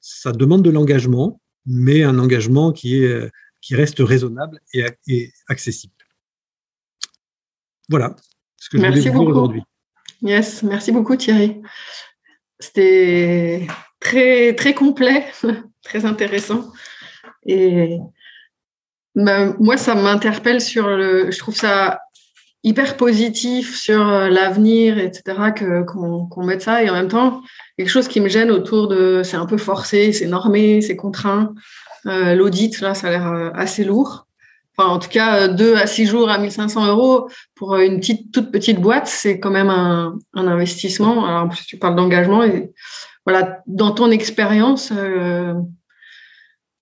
[0.00, 3.30] Ça demande de l'engagement, mais un engagement qui, est,
[3.60, 5.92] qui reste raisonnable et, accessible.
[7.88, 8.16] Voilà
[8.56, 9.62] ce que je voulais vous dire aujourd'hui.
[10.22, 11.60] Yes, merci beaucoup Thierry.
[12.58, 13.66] C'était
[14.00, 15.26] très, très complet,
[15.82, 16.72] très intéressant.
[17.46, 17.98] Et
[19.18, 21.30] bah, moi, ça m'interpelle sur le.
[21.32, 22.00] Je trouve ça
[22.62, 25.52] hyper positif sur euh, l'avenir, etc.,
[25.86, 26.84] qu'on mette ça.
[26.84, 27.42] Et en même temps,
[27.76, 29.22] quelque chose qui me gêne autour de.
[29.24, 31.52] C'est un peu forcé, c'est normé, c'est contraint.
[32.06, 34.28] Euh, l'audit, là, ça a l'air euh, assez lourd.
[34.76, 38.52] Enfin, en tout cas, deux à six jours à 1500 euros pour une petite, toute
[38.52, 41.26] petite boîte, c'est quand même un, un, investissement.
[41.26, 42.44] Alors, en plus, tu parles d'engagement.
[42.44, 42.70] Et
[43.26, 44.92] voilà, dans ton expérience,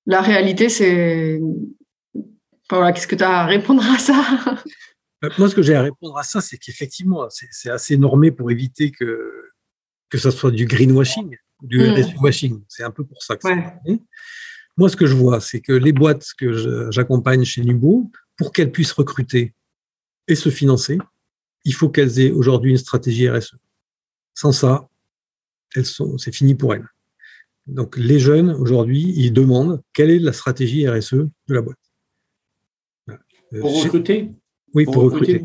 [0.05, 1.41] la réalité, c'est
[2.69, 4.15] qu'est-ce que tu as à répondre à ça?
[5.25, 8.51] Euh, Moi, ce que j'ai à répondre à ça, c'est qu'effectivement, c'est assez normé pour
[8.51, 9.51] éviter que,
[10.11, 11.95] que ça soit du greenwashing, du mm.
[11.95, 12.63] RSE washing.
[12.69, 13.99] C'est un peu pour ça que c'est
[14.77, 18.71] Moi, ce que je vois, c'est que les boîtes que j'accompagne chez Nubo, pour qu'elles
[18.71, 19.55] puissent recruter
[20.29, 20.99] et se financer,
[21.65, 23.57] il faut qu'elles aient aujourd'hui une stratégie RSE.
[24.35, 24.89] Sans ça,
[25.75, 26.87] elles sont, c'est fini pour elles.
[27.67, 31.79] Donc, les jeunes, aujourd'hui, ils demandent quelle est la stratégie RSE de la boîte.
[33.57, 34.31] Euh, pour recruter
[34.75, 35.45] Oui, pour, recruter.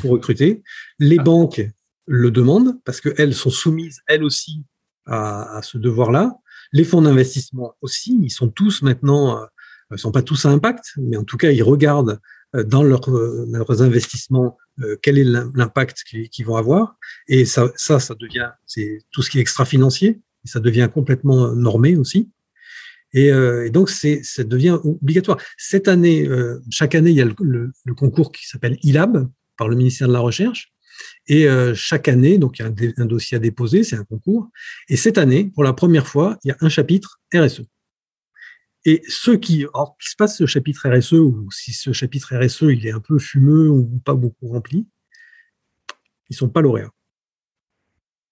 [0.00, 0.62] pour recruter.
[0.98, 1.22] Les ah.
[1.22, 1.62] banques
[2.06, 4.62] le demandent parce qu'elles sont soumises, elles aussi,
[5.06, 6.36] à, ce devoir-là.
[6.72, 9.46] Les fonds d'investissement aussi, ils sont tous maintenant, euh,
[9.90, 12.20] ils ne sont pas tous à impact, mais en tout cas, ils regardent
[12.54, 14.56] euh, dans leurs investissements
[15.00, 16.96] quel est l'impact qu'ils vont avoir.
[17.28, 21.96] Et ça, ça, ça devient, c'est tout ce qui est extra-financier, ça devient complètement normé
[21.96, 22.30] aussi.
[23.14, 25.38] Euh, et, donc, ça devient obligatoire.
[25.56, 29.76] Cette année, euh, chaque année, il y a le, concours qui s'appelle ILAB par le
[29.76, 30.72] ministère de la Recherche.
[31.28, 34.48] Et chaque année, donc il y a un, dossier à déposer, c'est un concours.
[34.88, 37.62] Et cette année, pour la première fois, il y a un chapitre RSE.
[38.86, 42.62] Et ceux qui, alors, qui se passe ce chapitre RSE, ou si ce chapitre RSE
[42.62, 44.86] il est un peu fumeux ou pas beaucoup rempli,
[46.30, 46.92] ils sont pas lauréats.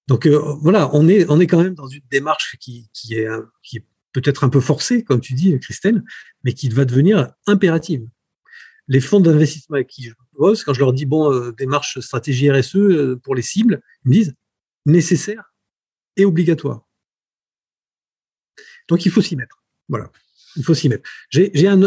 [0.07, 3.27] Donc euh, voilà, on est, on est quand même dans une démarche qui est
[4.15, 6.03] peut-être un peu forcée, comme tu dis, Christelle,
[6.43, 8.07] mais qui va devenir impérative.
[8.89, 12.51] Les fonds d'investissement avec qui je bosse, quand je leur dis bon, euh, démarche stratégie
[12.51, 14.35] RSE euh, pour les cibles, ils me disent
[14.87, 15.53] nécessaire
[16.17, 16.87] et obligatoire.
[18.89, 19.63] Donc il faut s'y mettre.
[19.89, 20.11] Voilà
[20.57, 21.09] il faut s'y mettre.
[21.31, 21.81] J'ai un,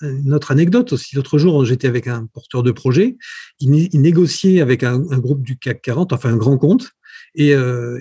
[0.00, 1.16] une autre anecdote aussi.
[1.16, 3.16] L'autre jour, j'étais avec un porteur de projet.
[3.60, 6.92] Il, négociait avec un, groupe du CAC 40, enfin un grand compte,
[7.34, 7.98] et euh,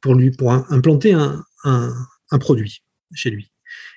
[0.00, 1.44] pour lui pour implanter un,
[2.40, 2.83] produit
[3.14, 3.50] chez lui.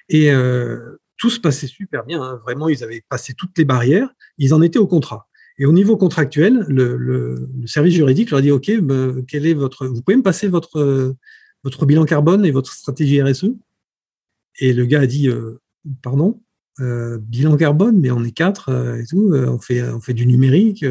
[0.10, 2.22] Et euh, tout se passait super bien.
[2.22, 2.40] Hein.
[2.44, 4.10] Vraiment, ils avaient passé toutes les barrières.
[4.38, 5.28] Ils en étaient au contrat.
[5.60, 9.88] Et au niveau contractuel, le, service juridique leur a dit OK, ben, quel est votre,
[9.88, 11.16] vous pouvez me passer votre
[11.64, 13.48] votre bilan carbone et votre stratégie RSE
[14.60, 15.60] et le gars a dit, euh,
[16.02, 16.42] pardon,
[16.80, 20.86] euh, bilan carbone, mais on est quatre et tout, on fait, du numérique.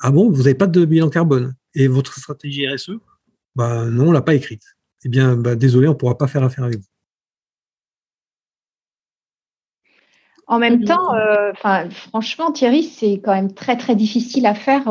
[0.00, 2.92] ah bon, vous n'avez pas de bilan carbone Et votre stratégie RSE
[3.54, 4.64] Bah non, on l'a pas écrite.
[5.04, 6.89] Eh bien, bah, désolé, on ne pourra pas faire affaire avec vous.
[10.50, 11.14] En même temps,
[11.92, 14.88] franchement, Thierry, c'est quand même très très difficile à faire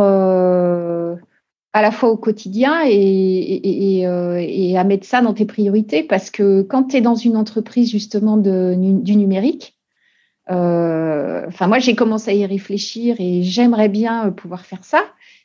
[1.74, 6.04] à la fois au quotidien et, euh, et, à mettre ça dans tes priorités.
[6.04, 9.78] Parce que quand tu es dans une entreprise justement de, du numérique,
[10.50, 15.04] euh, enfin moi j'ai commencé à y réfléchir et j'aimerais bien euh, pouvoir faire ça,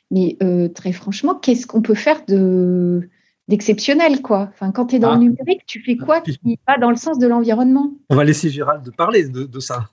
[0.09, 0.37] mais
[0.73, 3.09] très franchement, qu'est-ce qu'on peut faire de
[3.47, 4.49] d'exceptionnel quoi?
[4.53, 5.19] Enfin quand tu es dans le ah.
[5.19, 7.91] numérique, tu fais quoi qui va dans le sens de l'environnement?
[8.09, 9.89] On va laisser Gérald de parler de ça.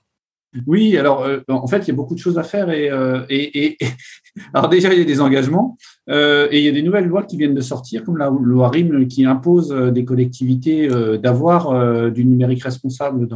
[0.67, 3.21] Oui, alors euh, en fait, il y a beaucoup de choses à faire et, euh,
[4.53, 5.77] alors déjà il y a des engagements
[6.09, 8.69] euh, et il y a des nouvelles lois qui viennent de sortir, comme la loi
[8.69, 10.87] RIM qui impose des collectivités
[11.17, 13.27] d'avoir du numérique responsable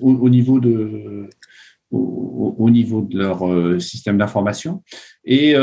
[0.00, 1.28] au, niveau de
[1.90, 4.82] au, niveau de leur système d'information.
[5.24, 5.54] Et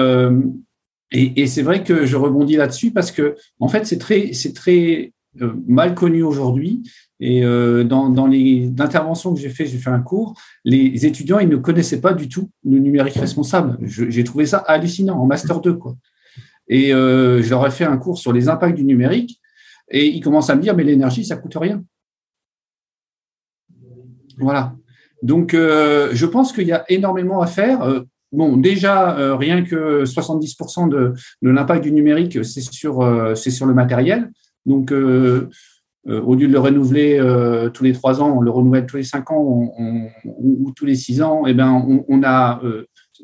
[1.12, 5.14] et, c'est vrai que je rebondis là-dessus parce que en fait c'est très c'est très
[5.68, 6.84] mal connu aujourd'hui
[7.20, 11.40] et euh, dans, dans, les interventions que j'ai fait, j'ai fait un cours, les étudiants,
[11.40, 13.78] ils ne connaissaient pas du tout le numérique responsable.
[13.84, 15.76] J'ai trouvé ça hallucinant en master 2.
[15.76, 15.96] Quoi.
[16.68, 19.40] Et euh, fait un cours sur les impacts du numérique
[19.90, 21.84] et ils commencent à me dire, mais l'énergie, ça coûte rien.
[24.38, 24.76] Voilà.
[25.24, 27.82] Donc, euh, je pense qu'il y a énormément à faire.
[27.84, 28.02] Euh,
[28.34, 34.32] bon, déjà, rien que 70% de, l'impact du numérique, c'est sur, sur le matériel.
[34.66, 34.92] Donc,
[36.08, 39.04] au lieu de le renouveler euh, tous les trois ans, on le renouvelle tous les
[39.04, 39.72] cinq ans
[40.26, 42.62] ou tous les six ans, eh ben, on, a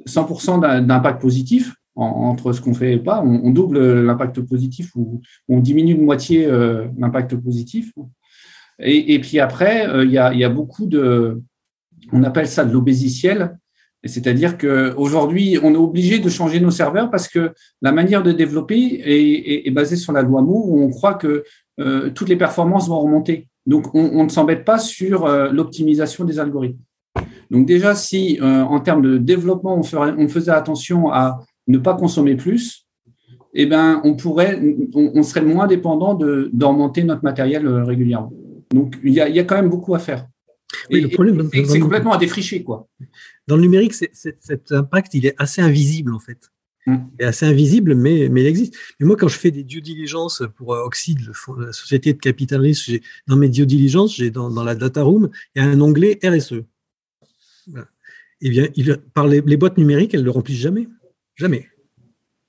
[0.07, 3.21] 100% euh, d'impact positif entre ce qu'on fait et pas.
[3.21, 6.47] On, double l'impact positif ou on diminue de moitié
[6.97, 7.91] l'impact positif.
[8.79, 11.41] Et, puis après, il y, a, beaucoup de,
[12.11, 13.57] on appelle ça de l'obésiciel,
[14.03, 19.01] c'est-à-dire qu'aujourd'hui, on est obligé de changer nos serveurs parce que la manière de développer
[19.05, 21.43] est, basée sur la loi Moore où on croit que
[21.81, 23.47] euh, toutes les performances vont remonter.
[23.65, 26.79] Donc, on, ne s'embête pas sur euh, l'optimisation des algorithmes.
[27.51, 31.77] Donc déjà, si euh, en termes de développement, on, ferait, on, faisait attention à ne
[31.77, 32.87] pas consommer plus,
[33.53, 34.59] eh ben, on pourrait,
[34.93, 38.31] on, serait moins dépendant de d'augmenter notre matériel régulièrement.
[38.73, 40.25] Donc il y, a, il y a, quand même beaucoup à faire.
[40.89, 42.87] Oui, le problème, c'est complètement à défricher, quoi.
[43.47, 46.49] Dans le numérique, cet impact, il est assez invisible en fait.
[46.87, 46.97] Mm.
[47.19, 48.75] est assez invisible, mais, mais il existe.
[48.99, 51.19] Mais moi, quand je fais des due diligence pour euh, Oxide,
[51.59, 52.91] la société de capital risque,
[53.27, 56.19] dans mes due diligence, j'ai dans, dans, la data room, il y a un onglet
[56.23, 56.63] RSE.
[58.43, 60.87] Eh bien, il, par les, boîtes numériques, elles ne le remplissent jamais.
[61.35, 61.67] Jamais.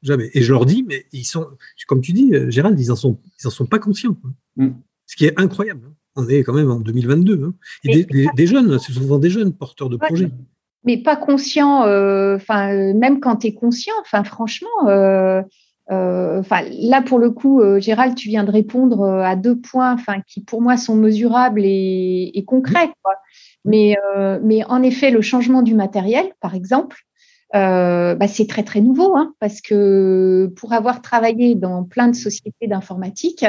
[0.02, 0.30] Jamais.
[0.32, 1.46] Et je leur dis, mais ils sont,
[1.86, 4.18] comme tu dis, euh, Gérald, ils n'en sont, ils en sont pas conscients.
[4.56, 4.70] Mm.
[5.06, 5.82] Ce qui est incroyable.
[5.86, 5.94] Hein.
[6.16, 7.44] On est quand même en 2022.
[7.44, 7.54] Hein.
[7.84, 10.30] Et des, des, jeunes, c'est souvent des jeunes porteurs de projets
[10.84, 11.84] mais pas conscient.
[11.84, 15.42] Euh, enfin, euh, même quand tu es conscient, enfin, franchement, euh,
[15.90, 20.42] enfin, là pour le coup, Gérald, tu viens de répondre à deux points, enfin, qui
[20.42, 22.90] pour moi sont mesurables et, concrets.
[23.02, 23.14] Quoi.
[23.64, 23.96] Mais,
[24.42, 26.96] mais en effet, le changement du matériel, par exemple,
[27.52, 32.68] bah, c'est très très nouveau, hein, parce que pour avoir travaillé dans plein de sociétés
[32.68, 33.44] d'informatique,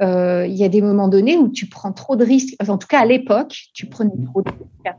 [0.00, 2.54] il y a des moments donnés où tu prends trop de risques.
[2.68, 4.96] en tout cas, à l'époque, tu prenais trop de risques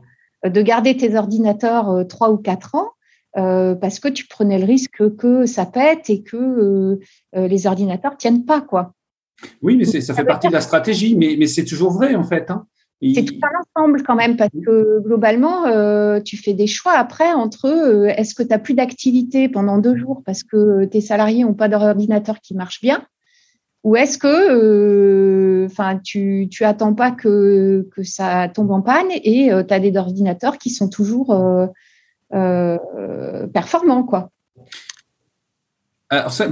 [0.48, 2.90] de garder tes ordinateurs euh, trois ou quatre ans
[3.38, 6.98] euh, parce que tu prenais le risque que ça pète et que euh,
[7.34, 8.92] les ordinateurs tiennent pas quoi.
[9.62, 12.50] Oui, mais ça fait partie de la stratégie, mais, mais c'est toujours vrai en fait.
[12.50, 12.66] Hein.
[13.14, 17.32] C'est tout un ensemble quand même, parce que globalement, euh, tu fais des choix après
[17.32, 21.54] entre est-ce que tu n'as plus d'activité pendant deux jours parce que tes salariés n'ont
[21.54, 23.04] pas d'ordinateur qui marche bien
[23.84, 29.74] ou est-ce que enfin tu tu attends pas que, ça tombe en panne et tu
[29.74, 31.36] as des ordinateurs qui sont toujours
[32.30, 34.30] performants quoi?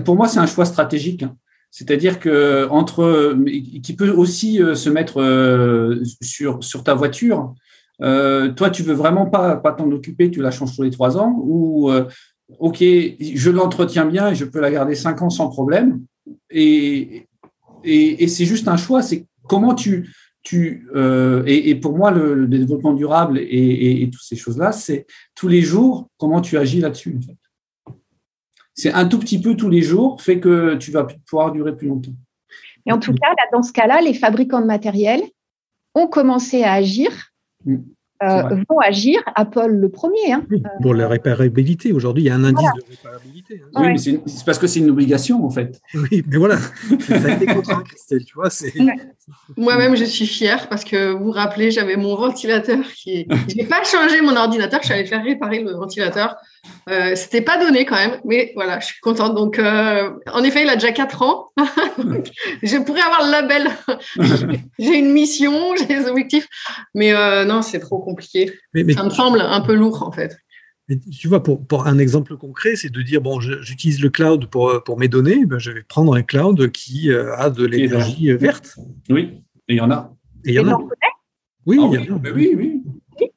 [0.04, 1.36] Pour moi c'est un choix stratégique hein.
[1.70, 2.68] C'est-à-dire que
[3.80, 7.54] qui peut aussi euh, se mettre euh, sur, ta voiture.
[8.02, 11.18] Euh, toi, tu veux vraiment pas, pas t'en occuper, tu la changes tous les trois
[11.18, 11.90] ans, ou
[12.58, 16.00] ok, je l'entretiens bien et je peux la garder cinq ans sans problème.
[16.50, 17.26] Et,
[17.84, 19.02] et, c'est juste un choix.
[19.02, 20.88] C'est comment tu tu
[21.46, 26.08] et, pour moi le, développement durable et, toutes ces choses là, c'est tous les jours
[26.16, 27.16] comment tu agis là-dessus.
[27.18, 27.36] En fait
[28.80, 31.88] c'est un tout petit peu tous les jours fait que tu vas pouvoir durer plus
[31.88, 32.12] longtemps.
[32.86, 35.22] Et en tout cas, dans ce cas-là, les fabricants de matériel
[35.94, 37.10] ont commencé à agir,
[37.66, 37.76] mm.
[38.22, 39.20] Euh, vont agir.
[39.34, 40.32] Apple le premier.
[40.32, 40.44] Hein.
[40.82, 41.92] pour la réparabilité.
[41.92, 43.62] Aujourd'hui, il y a un indice de réparabilité.
[43.74, 43.82] Hein.
[43.82, 45.80] Oui, mais c'est parce que c'est une obligation, en fait.
[45.94, 46.58] Oui, mais voilà.
[47.00, 48.24] ça a été contraint, Christelle.
[48.24, 48.48] Tu vois,
[49.56, 53.26] Moi-même, je suis fière parce que vous vous rappelez, j'avais mon ventilateur qui.
[53.48, 56.36] Je n'ai pas changé mon ordinateur, je suis allée faire réparer le ventilateur
[56.88, 59.34] euh, c'était pas donné quand même, mais voilà, je suis contente.
[59.34, 61.46] Donc, euh, en effet, il a déjà 4 ans.
[62.62, 63.68] je pourrais avoir le label.
[64.78, 66.48] j'ai une mission, j'ai des objectifs,
[66.94, 68.09] mais euh, non, c'est trop compliqué.
[68.94, 70.36] Ça me semble un peu lourd en fait.
[71.18, 74.82] tu vois, pour, pour, un exemple concret, c'est de dire bon, j'utilise le cloud pour,
[74.84, 78.76] pour mes données, ben, je vais prendre un cloud qui a de l'énergie verte.
[79.08, 80.14] Oui, et il y en a.
[80.44, 80.78] Et il y en a.
[81.66, 82.82] Oui, ah, oui, oui, oui,
[83.18, 83.30] oui.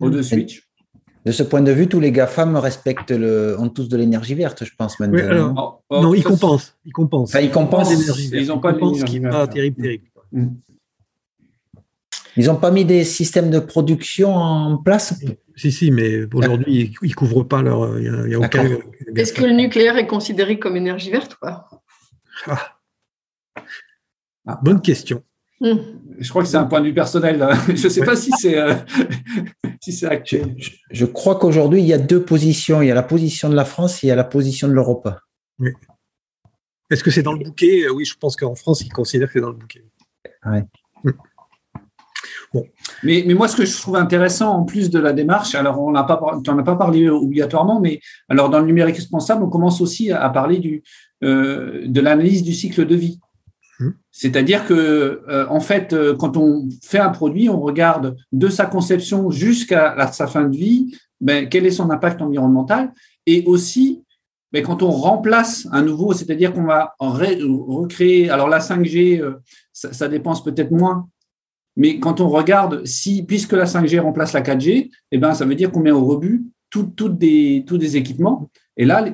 [0.00, 0.68] Au de switch
[1.28, 4.64] de ce point de vue, tous les GAFAM respectent le, ont tous de l'énergie verte,
[4.64, 5.82] je pense maintenant.
[5.90, 6.74] non, ils compensent.
[6.86, 7.34] Ils compensent.
[7.34, 7.90] ils compensent.
[8.32, 10.04] Ils n'ont pas de qui pas terrible, terrible.
[10.32, 10.46] Mm.
[12.36, 15.14] Ils n'ont pas mis des systèmes de production en place
[15.56, 17.98] Si, si, mais aujourd'hui, ils ne couvrent pas leur.
[17.98, 18.78] Il y a, aucun.
[19.16, 21.68] Est-ce que le nucléaire est considéré comme énergie verte ou pas?
[22.46, 22.78] Ah.
[24.62, 25.22] Bonne question.
[25.60, 25.76] Hmm.
[26.18, 27.46] Je crois que c'est un point de vue personnel.
[27.66, 28.74] Je ne sais pas si c'est euh,
[29.80, 30.56] si actuel.
[30.90, 32.80] Je, crois qu'aujourd'hui, il y a deux positions.
[32.80, 34.72] Il y a la position de la France et il y a la position de
[34.72, 35.08] l'Europe.
[35.58, 35.72] Oui.
[36.90, 37.88] Est-ce que c'est dans le bouquet?
[37.88, 39.84] Oui, je pense qu'en France, ils considèrent que c'est dans le bouquet.
[40.44, 40.60] Hmm.
[42.54, 42.64] Bon.
[43.02, 45.90] Mais, mais, moi, ce que je trouve intéressant, en plus de la démarche, alors on
[45.90, 49.50] n'a pas, tu n'en as pas parlé obligatoirement, mais alors dans le numérique responsable, on
[49.50, 50.82] commence aussi à, parler du,
[51.24, 53.20] euh, de l'analyse du cycle de vie.
[53.80, 53.90] Mmh.
[54.10, 58.66] C'est-à-dire que, euh, en fait, euh, quand on fait un produit, on regarde de sa
[58.66, 62.92] conception jusqu'à sa fin de vie, ben, quel est son impact environnemental,
[63.26, 64.04] et aussi
[64.52, 68.30] ben, quand on remplace un nouveau, c'est-à-dire qu'on va recréer.
[68.30, 71.08] Alors la 5G, euh, ça, dépense peut-être moins,
[71.78, 75.54] mais quand on regarde si, puisque la 5G remplace la 4G, eh ben, ça veut
[75.54, 78.50] dire qu'on met au rebut tous des équipements.
[78.76, 79.06] Et là,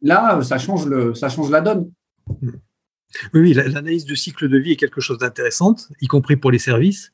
[0.00, 1.90] là ça, change le, ça change la donne.
[3.34, 7.12] Oui, l'analyse du cycle de vie est quelque chose d'intéressant, y compris pour les services.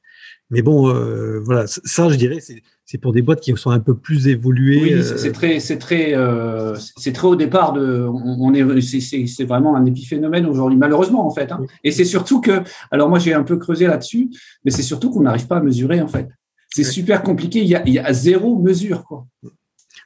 [0.51, 2.39] Mais bon, euh, voilà, ça, je dirais,
[2.91, 4.95] c'est pour des boîtes qui sont un peu plus évoluées.
[4.97, 9.45] Oui, c'est euh, très, c'est très, euh, c'est très au départ de, on, est, c'est
[9.45, 11.53] vraiment un épiphénomène aujourd'hui, malheureusement en fait.
[11.53, 11.61] Hein.
[11.85, 14.31] Et c'est surtout que, alors moi j'ai un peu creusé là-dessus,
[14.65, 16.31] mais c'est surtout qu'on n'arrive pas à mesurer en fait.
[16.71, 17.61] C'est super compliqué.
[17.61, 19.27] Il y, a, il y a zéro mesure quoi.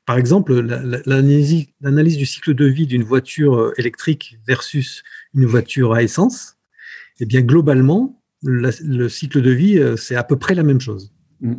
[0.05, 0.61] Par exemple,
[1.07, 6.57] l'analyse du cycle de vie d'une voiture électrique versus une voiture à essence,
[7.21, 11.12] eh bien globalement, le cycle de vie, euh, c'est à peu près la même chose.
[11.40, 11.55] Mm.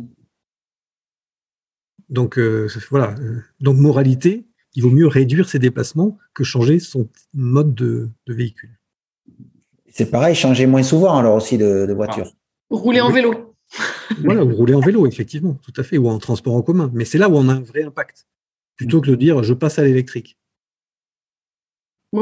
[2.08, 3.14] Donc euh, voilà.
[3.60, 8.78] Donc moralité, il vaut mieux réduire ses déplacements que changer son mode de, véhicule.
[9.90, 12.32] C'est pareil, changer moins souvent alors aussi de, voiture.
[12.70, 13.54] Rouler en vélo.
[14.22, 16.90] voilà, ou rouler en vélo, effectivement, tout à fait, ou en transport en commun.
[16.92, 18.26] Mais c'est là où on a un vrai impact,
[18.76, 20.36] plutôt que de dire je passe à l'électrique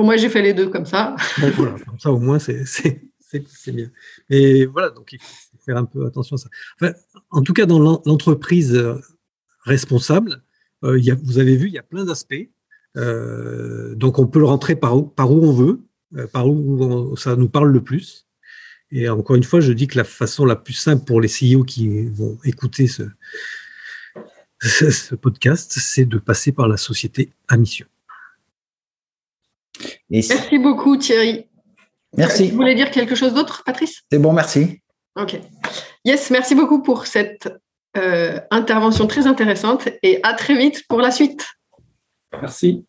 [0.00, 1.16] moi, j'ai fait les deux comme ça.
[1.38, 2.62] voilà, comme ça, au moins, c'est
[3.66, 3.90] bien.
[4.30, 6.94] Mais voilà, donc il faut faire un peu attention à ça.
[7.30, 8.82] en tout cas, dans l'entreprise
[9.66, 10.42] euh, responsable,
[10.84, 12.48] euh, vous avez vu, il y a plein d'aspects.
[12.96, 15.80] Euh, donc, on peut le rentrer par où, par où on veut,
[16.32, 18.26] par où ça nous parle le plus.
[18.90, 21.64] Et encore une fois, je dis que la façon la plus simple pour les CEO
[21.64, 23.04] qui vont écouter ce,
[24.60, 27.86] ce podcast, c'est de passer par la société à mission.
[30.10, 31.46] Merci beaucoup Thierry.
[32.16, 32.50] Merci.
[32.50, 34.02] Vous voulez dire quelque chose d'autre, Patrice?
[34.10, 34.82] C'est bon, merci.
[35.16, 35.40] Ok.
[36.04, 37.58] Yes, merci beaucoup pour cette euh,
[38.50, 41.46] intervention très intéressante et à très vite pour la suite.
[42.40, 42.84] Merci.